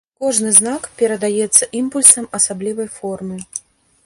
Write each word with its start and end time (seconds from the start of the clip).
Кожны 0.23 0.49
знак 0.59 0.87
перадаецца 1.01 1.69
імпульсам 1.83 2.25
асаблівай 2.39 2.87
формы. 2.97 3.37